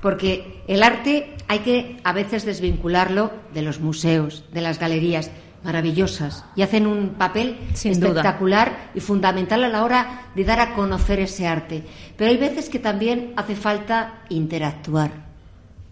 porque 0.00 0.62
el 0.68 0.82
arte 0.82 1.36
hay 1.48 1.58
que 1.58 2.00
a 2.02 2.14
veces 2.14 2.46
desvincularlo 2.46 3.30
de 3.52 3.60
los 3.60 3.80
museos, 3.80 4.44
de 4.54 4.62
las 4.62 4.78
galerías, 4.78 5.30
maravillosas, 5.62 6.44
y 6.56 6.62
hacen 6.62 6.86
un 6.86 7.10
papel 7.10 7.58
espectacular 7.72 8.90
y 8.94 9.00
fundamental 9.00 9.64
a 9.64 9.68
la 9.68 9.84
hora 9.84 10.22
de 10.34 10.44
dar 10.44 10.60
a 10.60 10.74
conocer 10.74 11.20
ese 11.20 11.46
arte. 11.46 11.84
Pero 12.16 12.30
hay 12.30 12.36
veces 12.36 12.68
que 12.68 12.78
también 12.78 13.32
hace 13.36 13.56
falta 13.56 14.22
interactuar, 14.28 15.10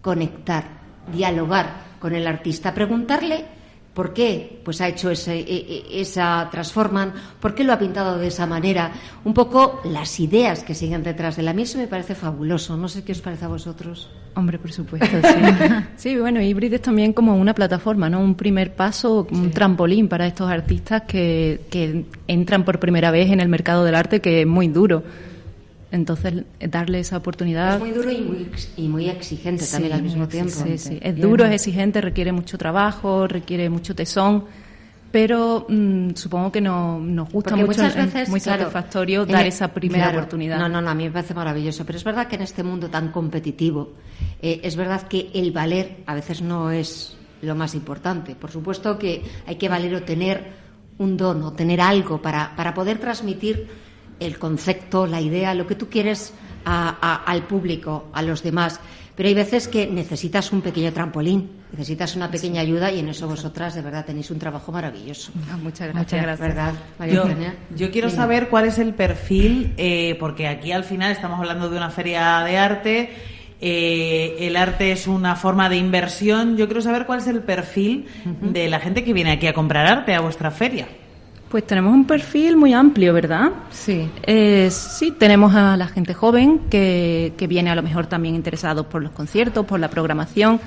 conectar, 0.01 0.63
dialogar 1.13 1.89
con 1.99 2.15
el 2.15 2.25
artista, 2.27 2.73
preguntarle 2.73 3.45
por 3.99 4.13
qué 4.13 4.61
pues 4.63 4.79
ha 4.79 4.87
hecho 4.87 5.11
ese, 5.11 5.37
e, 5.39 5.43
e, 5.43 5.99
esa 5.99 6.47
transforman, 6.49 7.11
por 7.37 7.53
qué 7.53 7.65
lo 7.65 7.73
ha 7.73 7.77
pintado 7.77 8.17
de 8.17 8.27
esa 8.27 8.45
manera, 8.45 8.93
un 9.25 9.33
poco 9.33 9.81
las 9.83 10.21
ideas 10.21 10.63
que 10.63 10.73
siguen 10.73 11.03
detrás 11.03 11.35
de 11.35 11.43
la 11.43 11.51
mí 11.51 11.65
me 11.75 11.85
parece 11.85 12.15
fabuloso. 12.15 12.77
No 12.77 12.87
sé 12.87 13.03
qué 13.03 13.11
os 13.11 13.19
parece 13.19 13.43
a 13.43 13.49
vosotros. 13.49 14.09
Hombre, 14.35 14.57
por 14.57 14.71
supuesto, 14.71 15.17
sí. 15.21 15.65
sí, 15.97 16.15
bueno, 16.17 16.41
Hybrid 16.41 16.75
es 16.75 16.81
también 16.81 17.11
como 17.11 17.35
una 17.35 17.53
plataforma, 17.53 18.09
¿no? 18.09 18.21
Un 18.21 18.35
primer 18.35 18.73
paso, 18.73 19.27
un 19.29 19.51
trampolín 19.51 20.07
para 20.07 20.27
estos 20.27 20.49
artistas 20.49 21.01
que, 21.01 21.65
que 21.69 22.05
entran 22.25 22.63
por 22.63 22.79
primera 22.79 23.11
vez 23.11 23.29
en 23.29 23.41
el 23.41 23.49
mercado 23.49 23.83
del 23.83 23.95
arte, 23.95 24.21
que 24.21 24.43
es 24.43 24.47
muy 24.47 24.69
duro 24.69 25.03
entonces, 25.91 26.43
darle 26.59 26.99
esa 26.99 27.17
oportunidad. 27.17 27.75
Es 27.75 27.79
muy 27.79 27.91
duro 27.91 28.11
y 28.11 28.87
muy, 28.87 29.09
exigente 29.09 29.65
también 29.65 29.93
al 29.93 30.03
mismo 30.03 30.27
tiempo. 30.27 30.51
Sí, 30.51 30.77
sí. 30.77 30.99
Es 31.01 31.17
duro, 31.17 31.45
es 31.45 31.53
exigente, 31.53 31.99
requiere 32.01 32.31
mucho 32.31 32.57
trabajo, 32.57 33.27
requiere 33.27 33.69
mucho 33.69 33.95
tesón, 33.95 34.45
pero 35.11 35.65
mm, 35.67 36.11
supongo 36.13 36.51
que 36.51 36.61
no, 36.61 36.99
nos 36.99 37.31
gusta 37.31 37.55
mucho, 37.55 37.83
es 37.83 38.29
muy 38.29 38.39
satisfactorio 38.39 39.25
dar 39.25 39.47
esa 39.47 39.69
primera 39.69 40.09
oportunidad. 40.09 40.59
No, 40.59 40.69
no, 40.69 40.81
no, 40.81 40.89
a 40.91 40.93
mí 40.93 41.05
me 41.05 41.11
parece 41.11 41.33
maravilloso, 41.33 41.85
pero 41.85 41.97
es 41.97 42.03
verdad 42.03 42.27
que 42.27 42.35
en 42.35 42.43
este 42.43 42.61
mundo 42.61 42.89
tan 42.89 43.11
competitivo, 43.11 43.93
eh, 44.41 44.61
es 44.63 44.75
verdad 44.75 45.07
que 45.07 45.31
el 45.33 45.51
valer 45.51 46.03
a 46.05 46.13
veces 46.13 46.43
no 46.43 46.69
es 46.69 47.17
lo 47.41 47.55
más 47.55 47.73
importante. 47.73 48.35
Por 48.35 48.51
supuesto 48.51 48.99
que 48.99 49.23
hay 49.47 49.55
que 49.55 49.69
valer 49.69 49.95
o 49.95 50.03
tener 50.03 50.69
un 50.99 51.17
don 51.17 51.41
o 51.43 51.53
tener 51.53 51.81
algo 51.81 52.21
para, 52.21 52.55
para 52.55 52.73
poder 52.73 52.99
transmitir 52.99 53.88
el 54.19 54.37
concepto, 54.37 55.07
la 55.07 55.21
idea, 55.21 55.53
lo 55.53 55.67
que 55.67 55.75
tú 55.75 55.89
quieres 55.89 56.33
al 56.65 57.43
público, 57.43 58.09
a 58.13 58.21
los 58.21 58.43
demás. 58.43 58.79
Pero 59.15 59.27
hay 59.27 59.35
veces 59.35 59.67
que 59.67 59.85
necesitas 59.85 60.53
un 60.53 60.61
pequeño 60.61 60.93
trampolín, 60.93 61.49
necesitas 61.73 62.15
una 62.15 62.31
pequeña 62.31 62.61
ayuda 62.61 62.89
y 62.89 62.99
en 62.99 63.09
eso 63.09 63.27
vosotras 63.27 63.75
de 63.75 63.81
verdad 63.81 64.05
tenéis 64.05 64.31
un 64.31 64.39
trabajo 64.39 64.71
maravilloso. 64.71 65.33
Ah, 65.51 65.57
muchas 65.57 65.89
gracias. 65.93 66.39
¿Verdad, 66.39 66.73
yo, 67.75 67.91
quiero 67.91 68.09
saber 68.09 68.47
cuál 68.47 68.67
es 68.67 68.79
el 68.79 68.93
perfil, 68.93 69.73
eh, 69.75 70.15
porque 70.21 70.47
aquí 70.47 70.71
al 70.71 70.85
final 70.85 71.11
estamos 71.11 71.37
hablando 71.37 71.69
de 71.69 71.75
una 71.75 71.89
feria 71.89 72.39
de 72.45 72.57
arte. 72.57 73.09
Eh, 73.59 74.37
el 74.39 74.55
arte 74.55 74.93
es 74.93 75.05
una 75.05 75.35
forma 75.35 75.67
de 75.67 75.75
inversión. 75.75 76.55
Yo 76.55 76.67
quiero 76.67 76.81
saber 76.81 77.05
cuál 77.05 77.19
es 77.19 77.27
el 77.27 77.41
perfil 77.41 78.05
de 78.23 78.69
la 78.69 78.79
gente 78.79 79.03
que 79.03 79.11
viene 79.11 79.31
aquí 79.31 79.47
a 79.47 79.53
comprar 79.53 79.85
arte 79.85 80.15
a 80.15 80.21
vuestra 80.21 80.49
feria. 80.49 80.87
Pues 81.49 81.65
tenemos 81.65 81.93
un 81.93 82.05
perfil 82.05 82.57
muy 82.57 82.73
amplio, 82.73 83.11
¿verdad? 83.11 83.51
Sí. 83.71 84.07
sí, 84.69 85.11
tenemos 85.17 85.55
a 85.55 85.75
la 85.77 85.87
gente 85.87 86.13
joven 86.13 86.59
que, 86.69 87.33
que 87.37 87.47
viene 87.47 87.71
a 87.71 87.75
lo 87.75 87.81
mejor 87.81 88.05
también 88.05 88.35
interesado 88.35 88.87
por 88.87 89.01
los 89.01 89.11
conciertos, 89.11 89.65
por 89.65 89.79
la 89.79 89.89
programación, 89.89 90.59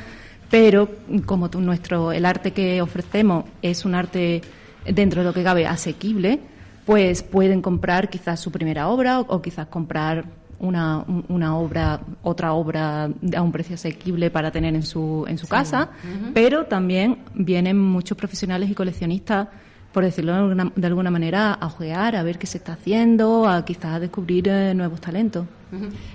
pero 0.50 0.88
como 1.24 1.50
tú, 1.50 1.60
nuestro, 1.60 2.10
el 2.10 2.26
arte 2.26 2.50
que 2.50 2.82
ofrecemos 2.82 3.44
es 3.62 3.84
un 3.84 3.94
arte 3.94 4.42
dentro 4.84 5.22
de 5.22 5.28
lo 5.28 5.32
que 5.32 5.44
cabe 5.44 5.66
asequible, 5.66 6.40
pues 6.84 7.22
pueden 7.22 7.62
comprar 7.62 8.10
quizás 8.10 8.40
su 8.40 8.50
primera 8.50 8.88
obra 8.88 9.20
o, 9.20 9.40
quizás 9.40 9.68
comprar 9.68 10.24
una, 10.58 11.04
una, 11.28 11.56
obra, 11.56 12.00
otra 12.22 12.54
obra 12.54 13.04
a 13.04 13.42
un 13.42 13.52
precio 13.52 13.76
asequible 13.76 14.30
para 14.30 14.50
tener 14.50 14.74
en 14.74 14.82
su, 14.82 15.24
en 15.28 15.38
su 15.38 15.46
casa, 15.46 15.90
pero 16.34 16.64
también 16.64 17.18
vienen 17.34 17.78
muchos 17.78 18.18
profesionales 18.18 18.68
y 18.68 18.74
coleccionistas 18.74 19.48
por 19.92 20.04
decirlo 20.04 20.54
de 20.54 20.86
alguna, 20.86 21.10
manera, 21.10 21.52
a 21.52 21.66
ojear, 21.66 22.16
a 22.16 22.22
ver 22.22 22.38
qué 22.38 22.46
se 22.46 22.58
está 22.58 22.72
haciendo, 22.72 23.46
a 23.46 23.64
quizás 23.64 24.00
descubrir 24.00 24.48
eh, 24.48 24.74
nuevos 24.74 25.00
talentos. 25.00 25.46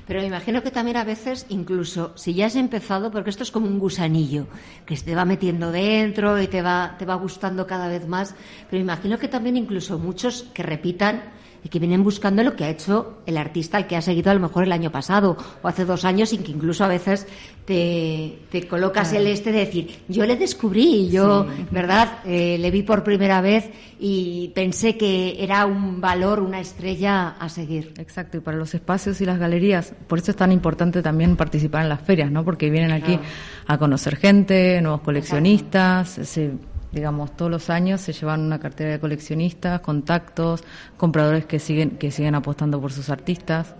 Pero 0.05 0.22
me 0.22 0.27
imagino 0.27 0.62
que 0.62 0.69
también 0.69 0.98
a 0.98 1.03
veces, 1.03 1.48
incluso 1.50 2.12
si 2.15 2.36
ya 2.36 2.46
has 2.46 2.55
empezado, 2.55 3.10
porque 3.10 3.31
esto 3.31 3.41
es 3.41 3.50
como 3.50 3.65
un 3.65 3.79
gusanillo, 3.79 4.46
que 4.86 4.96
te 4.96 5.15
va 5.15 5.25
metiendo 5.25 5.72
dentro 5.72 6.39
y 6.39 6.48
te 6.48 6.62
va, 6.62 6.96
te 7.00 7.05
va 7.05 7.15
gustando 7.15 7.65
cada 7.65 7.88
vez 7.88 8.07
más, 8.07 8.36
pero 8.69 8.79
imagino 8.79 9.17
que 9.17 9.27
también 9.27 9.57
incluso 9.57 9.98
muchos 9.98 10.43
que 10.53 10.62
repitan 10.62 11.24
y 11.64 11.70
que 11.70 11.80
vienen 11.80 12.04
buscando 12.04 12.44
lo 12.44 12.56
que 12.56 12.64
ha 12.64 12.70
hecho 12.70 13.20
el 13.26 13.38
artista, 13.38 13.78
el 13.78 13.88
que 13.88 13.96
ha 13.96 14.02
seguido 14.02 14.32
a 14.32 14.34
lo 14.34 14.40
mejor 14.40 14.64
el 14.64 14.72
año 14.72 14.92
pasado 14.92 15.38
o 15.62 15.68
hace 15.68 15.86
dos 15.86 16.06
años, 16.06 16.34
y 16.34 16.38
que 16.40 16.52
incluso 16.52 16.84
a 16.84 16.88
veces 16.88 17.28
te, 17.66 18.40
te 18.50 18.68
colocas 18.68 19.14
el 19.14 19.28
este 19.28 19.52
de 19.52 19.60
decir, 19.60 20.04
yo 20.08 20.26
le 20.26 20.36
descubrí, 20.36 21.10
yo, 21.10 21.46
¿verdad? 21.72 22.20
Eh, 22.26 22.58
le 22.58 22.72
vi 22.72 22.84
por 22.84 23.04
primera 23.04 23.42
vez 23.42 23.70
y 24.00 24.52
pensé 24.56 24.98
que 24.98 25.44
era 25.44 25.66
un 25.66 26.00
valor, 26.00 26.40
una 26.40 26.60
estrella 26.60 27.30
a 27.40 27.50
seguir. 27.50 27.94
Exacto, 27.98 28.38
y 28.38 28.40
para 28.40 28.58
los 28.58 28.74
espacios 28.74 29.20
y 29.22 29.26
las 29.26 29.40
galerías, 29.40 29.94
por 30.08 30.20
eso 30.20 30.32
es 30.32 30.38
tan 30.38 30.52
importante 30.52 31.02
también 31.02 31.36
participar 31.36 31.84
en 31.84 31.90
las 31.90 32.02
ferias, 32.02 32.32
¿no? 32.32 32.46
Porque 32.46 32.70
vienen 32.70 32.92
aquí 32.92 33.20
a 33.66 33.78
conocer 33.78 34.16
gente, 34.16 34.82
nuevos 34.82 35.02
coleccionistas, 35.02 36.10
se 36.10 36.52
digamos, 36.98 37.36
todos 37.38 37.50
los 37.50 37.70
años 37.70 38.01
se 38.01 38.13
llevan 38.13 38.42
una 38.42 38.60
cartera 38.60 38.92
de 38.92 39.00
coleccionistas, 39.00 39.80
contactos, 39.82 40.63
compradores 40.98 41.46
que 41.46 41.60
siguen, 41.60 41.92
que 41.92 42.12
siguen 42.12 42.36
apostando 42.36 42.82
por 42.82 42.92
sus 42.92 43.10
artistas. 43.10 43.74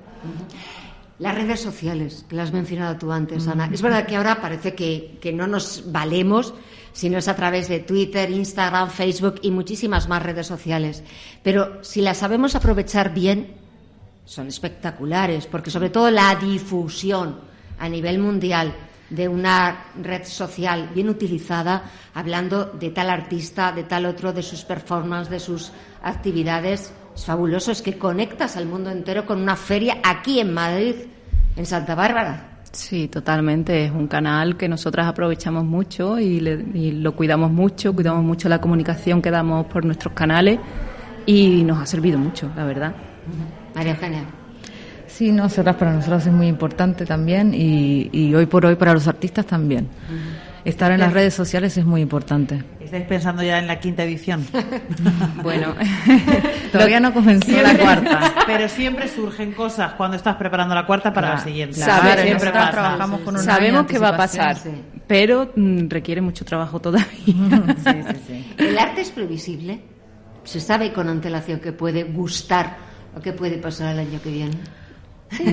Las 1.20 1.36
redes 1.36 1.60
sociales, 1.60 2.26
que 2.30 2.36
las 2.36 2.50
has 2.50 2.54
mencionado 2.54 2.98
tú 2.98 3.12
antes, 3.12 3.48
Ana. 3.48 3.70
Es 3.74 3.82
verdad 3.82 4.06
que 4.06 4.16
ahora 4.16 4.40
parece 4.40 4.76
que, 4.76 5.18
que 5.20 5.34
no 5.34 5.48
nos 5.48 5.92
valemos 5.92 6.54
si 6.94 7.10
no 7.10 7.18
es 7.18 7.28
a 7.28 7.36
través 7.36 7.68
de 7.68 7.80
Twitter, 7.80 8.30
Instagram, 8.30 8.90
Facebook 8.90 9.40
y 9.42 9.52
muchísimas 9.52 10.08
más 10.08 10.22
redes 10.22 10.48
sociales. 10.48 11.04
Pero 11.44 11.84
si 11.84 12.02
las 12.02 12.18
sabemos 12.18 12.56
aprovechar 12.56 13.14
bien, 13.14 13.56
son 14.26 14.48
espectaculares, 14.48 15.48
porque 15.48 15.72
sobre 15.72 15.90
todo 15.90 16.12
la 16.12 16.36
difusión 16.36 17.40
a 17.80 17.90
nivel 17.90 18.20
mundial 18.20 18.74
de 19.10 19.28
una 19.28 19.86
red 20.02 20.24
social 20.26 20.90
bien 20.94 21.10
utilizada, 21.10 21.84
hablando 22.14 22.66
de 22.66 22.90
tal 22.90 23.10
artista, 23.10 23.72
de 23.72 23.84
tal 23.84 24.06
otro, 24.06 24.34
de 24.34 24.44
sus 24.44 24.64
performances, 24.64 25.32
de 25.32 25.40
sus 25.40 25.72
actividades. 26.04 26.94
Es 27.16 27.26
fabuloso, 27.26 27.72
es 27.72 27.82
que 27.82 27.98
conectas 27.98 28.58
al 28.58 28.66
mundo 28.66 28.90
entero 28.90 29.26
con 29.26 29.42
una 29.42 29.56
feria 29.56 29.98
aquí 30.04 30.40
en 30.40 30.54
Madrid, 30.54 30.96
en 31.56 31.66
Santa 31.66 31.96
Bárbara. 31.96 32.58
Sí, 32.72 33.08
totalmente. 33.08 33.86
Es 33.86 33.92
un 33.92 34.08
canal 34.08 34.58
que 34.58 34.68
nosotras 34.68 35.08
aprovechamos 35.08 35.64
mucho 35.64 36.20
y, 36.20 36.40
lo 36.40 37.16
cuidamos 37.16 37.52
mucho, 37.52 37.94
cuidamos 37.94 38.24
mucho 38.24 38.50
la 38.50 38.62
comunicación 38.62 39.22
que 39.22 39.32
damos 39.32 39.66
por 39.68 39.86
nuestros 39.86 40.14
canales 40.14 40.60
y 41.26 41.64
nos 41.64 41.80
ha 41.80 41.86
servido 41.86 42.20
mucho, 42.20 42.52
la 42.56 42.66
verdad. 42.66 42.94
María 43.74 43.94
Eugenia. 43.94 44.24
Sí, 45.18 45.32
no, 45.32 45.50
para 45.50 45.94
nosotros 45.94 46.28
es 46.28 46.32
muy 46.32 46.46
importante 46.46 47.04
también 47.04 47.52
y, 47.52 48.36
hoy 48.36 48.46
por 48.46 48.68
hoy 48.68 48.76
para 48.76 48.94
los 48.94 49.08
artistas 49.08 49.48
también. 49.48 49.88
Estar 50.64 50.92
en 50.92 51.00
las 51.00 51.12
redes 51.12 51.34
sociales 51.34 51.76
es 51.76 51.86
muy 51.86 52.02
importante. 52.02 52.64
¿Estáis 52.80 53.06
pensando 53.06 53.42
ya 53.42 53.58
en 53.58 53.66
la 53.66 53.80
quinta 53.80 54.04
edición? 54.04 54.46
bueno, 55.42 55.74
todavía 56.72 57.00
no 57.00 57.12
comenzó 57.16 57.52
la 57.60 57.76
cuarta. 57.80 58.36
Pero 58.46 58.70
siempre 58.70 59.08
surgen 59.08 59.54
cosas 59.54 59.94
cuando 59.94 60.18
estás 60.18 60.36
preparando 60.36 60.76
la 60.76 60.86
cuarta 60.86 61.12
para 61.12 61.30
la 61.30 61.40
siguiente. 61.40 61.82
siempre 62.22 62.52
trabajamos 62.52 63.22
con 63.22 63.40
Sabemos 63.40 63.88
que 63.88 63.98
va 63.98 64.10
a 64.10 64.18
pasar, 64.18 64.56
pero 65.08 65.52
mm, 65.56 65.88
requiere 65.90 66.22
mucho 66.22 66.46
trabajo 66.46 66.80
todavía. 66.80 67.10
¿El 68.60 68.78
arte 68.78 69.02
es 69.02 69.10
previsible? 69.10 69.82
¿Se 70.44 70.60
sabe 70.60 70.94
con 70.94 71.10
antelación 71.10 71.60
que 71.60 71.72
puede 71.72 72.04
gustar 72.04 72.78
o 73.16 73.20
que 73.20 73.34
puede 73.34 73.58
pasar 73.58 73.96
el 73.96 74.02
año 74.02 74.22
que 74.22 74.30
viene? 74.30 74.58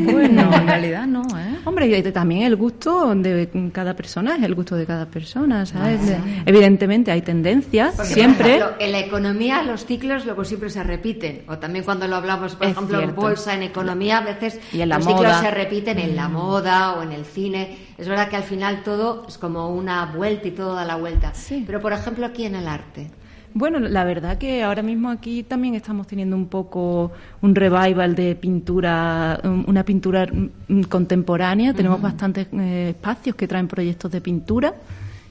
Bueno, 0.04 0.54
en 0.54 0.66
realidad 0.66 1.07
no, 1.07 1.23
¿eh? 1.38 1.59
Hombre, 1.64 2.02
también 2.12 2.43
el 2.43 2.57
gusto 2.57 3.14
de 3.14 3.49
cada 3.73 3.95
persona 3.95 4.37
es 4.37 4.43
el 4.43 4.54
gusto 4.54 4.76
de 4.76 4.87
cada 4.87 5.07
persona, 5.07 5.64
¿sabes? 5.66 6.00
Evidentemente 6.47 7.11
hay 7.11 7.23
tendencias, 7.23 7.97
siempre. 8.07 8.61
en 8.78 8.93
la 8.93 9.00
economía 9.00 9.62
los 9.62 9.87
ciclos 9.87 10.25
luego 10.26 10.45
siempre 10.45 10.71
se 10.71 10.83
repiten. 10.83 11.43
O 11.49 11.59
también 11.59 11.85
cuando 11.85 12.07
lo 12.07 12.16
hablamos, 12.16 12.54
por 12.54 12.66
ejemplo, 12.66 13.00
en 13.00 13.14
bolsa, 13.14 13.54
en 13.54 13.62
economía, 13.62 14.19
a 14.19 14.23
veces 14.23 14.61
los 14.73 15.04
ciclos 15.04 15.37
se 15.40 15.50
repiten 15.50 15.99
en 15.99 16.16
la 16.16 16.28
mm. 16.28 16.33
moda 16.33 16.93
o 16.95 17.02
en 17.02 17.12
el 17.12 17.25
cine. 17.25 17.78
Es 17.97 18.09
verdad 18.09 18.28
que 18.28 18.37
al 18.37 18.43
final 18.43 18.83
todo 18.83 19.25
es 19.28 19.38
como 19.38 19.71
una 19.71 20.07
vuelta 20.07 20.49
y 20.49 20.50
todo 20.50 20.75
da 20.75 20.85
la 20.85 20.97
vuelta. 20.97 21.33
Pero, 21.66 21.81
por 21.81 21.93
ejemplo, 21.93 22.26
aquí 22.26 22.45
en 22.45 22.57
el 22.57 22.69
arte. 22.69 23.11
Bueno, 23.56 23.78
la 23.78 24.02
verdad 24.02 24.37
que 24.37 24.64
ahora 24.64 24.82
mismo 24.82 25.11
aquí 25.11 25.44
también 25.44 25.76
estamos 25.76 26.08
teniendo 26.08 26.34
un 26.34 26.49
poco 26.49 27.12
un 27.40 27.54
revival 27.54 28.16
de 28.16 28.34
pintura, 28.34 29.40
una 29.44 29.84
pintura 29.84 30.26
mm, 30.26 30.82
contemporánea. 30.82 31.73
Tenemos 31.73 32.02
bastantes 32.02 32.49
eh, 32.52 32.88
espacios 32.90 33.37
que 33.37 33.46
traen 33.46 33.68
proyectos 33.68 34.11
de 34.11 34.20
pintura. 34.20 34.75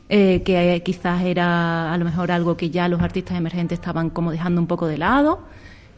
Eh, 0.07 0.41
que 0.43 0.81
quizás 0.85 1.23
era 1.23 1.91
a 1.91 1.97
lo 1.97 2.05
mejor 2.05 2.31
algo 2.31 2.55
que 2.55 2.69
ya 2.69 2.87
los 2.87 3.01
artistas 3.01 3.37
emergentes 3.37 3.79
estaban 3.79 4.09
como 4.09 4.31
dejando 4.31 4.61
un 4.61 4.67
poco 4.67 4.85
de 4.85 4.97
lado 4.97 5.39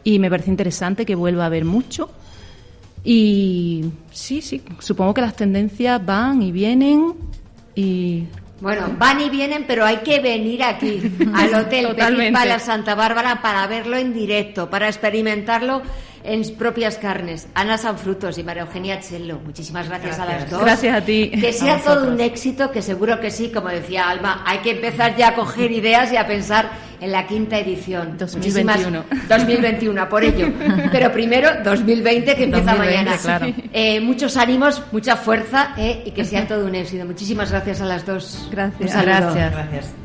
y 0.04 0.20
me 0.20 0.30
parece 0.30 0.52
interesante 0.52 1.06
que 1.06 1.16
vuelva 1.16 1.44
a 1.44 1.48
haber 1.48 1.66
mucho. 1.66 2.10
Y 3.04 3.86
sí, 4.12 4.42
sí, 4.42 4.62
supongo 4.80 5.14
que 5.14 5.22
las 5.22 5.36
tendencias 5.36 6.04
van 6.06 6.42
y 6.42 6.52
vienen 6.52 7.14
y 7.76 8.24
bueno, 8.62 8.96
van 8.98 9.22
y 9.22 9.30
vienen, 9.30 9.66
pero 9.68 9.86
hay 9.86 9.98
que 9.98 10.20
venir 10.20 10.64
aquí, 10.64 11.02
al 11.34 11.54
Hotel 11.54 11.96
Petit 11.96 12.34
Palace 12.34 12.66
Santa 12.66 12.96
Bárbara, 12.96 13.42
para 13.42 13.68
verlo 13.68 13.98
en 13.98 14.14
directo, 14.14 14.70
para 14.70 14.88
experimentarlo 14.88 15.82
en 16.24 16.56
propias 16.58 16.98
carnes. 16.98 17.48
Ana 17.54 17.78
Sanfrutos 17.78 18.38
y 18.38 18.44
María 18.44 18.64
Eugenia 18.64 19.00
Chello, 19.00 19.40
muchísimas 19.40 19.88
gracias, 19.88 20.20
a 20.20 20.26
las 20.26 20.50
dos. 20.50 20.62
Gracias 20.62 20.96
a 20.96 21.02
ti. 21.06 21.30
Que 21.30 21.54
sea 21.54 21.80
todo 21.80 22.08
un 22.08 22.20
éxito, 22.20 22.72
que 22.72 22.82
seguro 22.82 23.20
que 23.20 23.30
sí, 23.30 23.52
como 23.52 23.70
decía 23.70 24.10
Alma, 24.10 24.44
hay 24.46 24.60
que 24.60 24.72
empezar 24.72 25.16
ya 25.16 25.30
a 25.30 25.36
coger 25.36 25.72
ideas 25.72 26.12
y 26.12 26.18
a 26.18 26.26
pensar 26.26 26.72
en 27.02 27.12
la 27.12 27.26
quinta 27.28 27.60
edición. 27.60 28.18
2021. 28.18 29.04
2021, 29.28 30.10
por 30.10 30.24
ello. 30.24 30.52
Pero 30.92 31.12
primero 31.12 31.50
2020, 31.64 32.36
que 32.36 32.44
empieza 32.44 32.76
mañana. 32.76 33.18
Eh, 33.74 34.00
muchos 34.00 34.38
ánimos, 34.38 34.82
mucha 34.92 35.16
fuerza 35.16 35.74
eh, 35.78 36.04
y 36.06 36.12
que 36.12 36.26
sea 36.26 36.48
todo 36.48 36.66
un 36.66 36.76
éxito. 36.76 37.06
Muchísimas 37.06 37.52
gracias 37.52 37.82
a 37.82 37.86
las 37.86 38.06
dos. 38.06 38.48
Gracias. 38.52 39.02
Gracias. 39.02 39.52
gracias. 39.52 40.05